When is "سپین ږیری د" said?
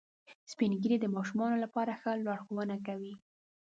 0.51-1.05